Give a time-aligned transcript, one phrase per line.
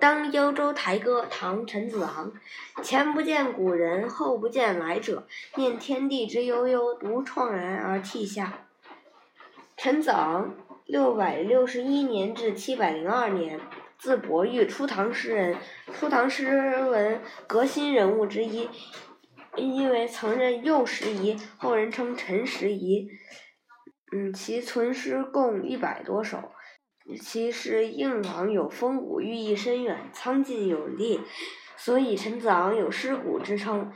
[0.00, 2.32] 登幽州台歌，唐·陈子昂。
[2.82, 5.28] 前不见古人，后不见来者。
[5.56, 8.66] 念天地之悠悠，独怆然而涕下。
[9.76, 10.54] 陈子昂，
[10.86, 13.60] 六百六十一年至七百零二年，
[13.98, 15.56] 字伯玉，初唐诗人，
[15.92, 16.46] 初唐诗
[16.88, 18.70] 文革新人物之一。
[19.56, 23.10] 因为曾任右拾遗，后人称陈拾遗。
[24.12, 26.52] 嗯，其存诗共一百多首。
[27.16, 31.20] 其诗硬朗有风骨，寓意深远，苍劲有力，
[31.76, 33.90] 所以陈子昂有诗骨之称。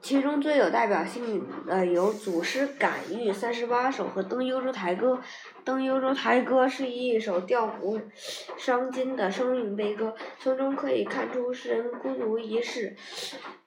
[0.00, 5.14] 其中最有代表性的有《祖师感遇》三十八首和《登幽州台歌》。
[5.64, 7.98] 《登幽州台歌》是一首吊古
[8.58, 12.94] 伤今的生命悲歌，从中可以看出诗人孤独一世、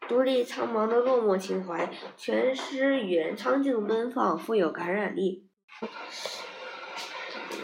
[0.07, 1.89] 独立苍茫的落寞情怀。
[2.15, 5.47] 全诗语言苍劲奔放，富有感染力。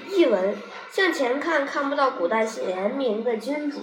[0.09, 0.55] 译文：
[0.93, 3.79] 向前看，看不到古代贤明的君主；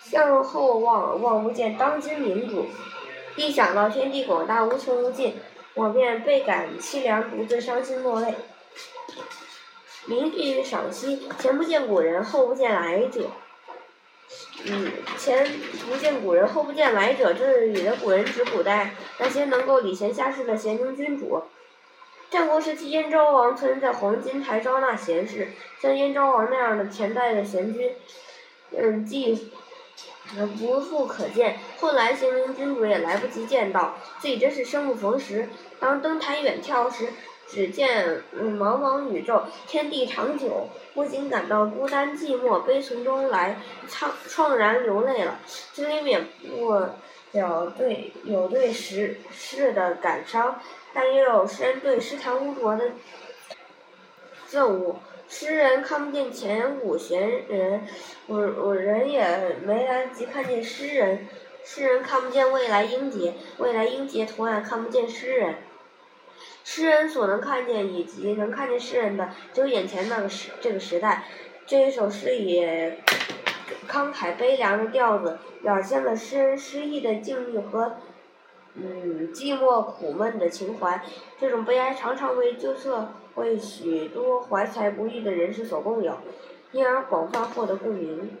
[0.00, 2.66] 向后望，望不见当今明主。
[3.36, 5.36] 一想到天地广大，无穷无尽，
[5.74, 8.34] 我便倍感凄凉，独自伤心落泪。
[10.06, 13.30] 名句赏析：前不见古人，后不见来者。
[14.66, 15.48] 嗯，前
[15.88, 17.32] 不见古人，后不见来者。
[17.32, 21.44] 这里的古人指古代那些能够礼贤下士的贤明君主。
[22.34, 27.92] 战国时期，燕昭王曾在黄金台招纳贤士，像燕昭王那样的前代的贤君，
[28.76, 29.52] 嗯，既
[30.58, 31.60] 不复可见。
[31.78, 35.48] 后来贤明君主也来不及见到，自己真是生不逢时。
[35.78, 37.10] 当登台远眺时，
[37.46, 45.38] 只见茫茫宇宙，天地长久，不禁感到孤单寂寞，悲从中来，怆怆然流泪了。
[45.46, 46.84] 心里免不
[47.34, 50.60] 了对有对时事的感伤。
[50.92, 52.92] 但也有诗人对诗坛污浊的
[54.48, 54.96] 憎恶。
[55.28, 57.86] 诗人看不见前古贤人，
[58.26, 61.26] 我我人也没来得及看见诗人。
[61.64, 65.56] 诗人看不见未来英杰，未来英杰同样看不见诗人。
[66.62, 71.24] 诗人所能看见以及能看见诗人的，只有眼前那个时这个时代。
[71.66, 72.98] 这一首诗也
[73.88, 77.96] 慷慨悲凉的调子，表现了诗人失意的境遇和。
[78.76, 81.00] 嗯，寂寞苦闷的情怀，
[81.38, 86.18] 这种悲哀常常为旧社会许多怀才不遇的人士所共有，
[86.72, 88.36] 因而广泛获得共鸣。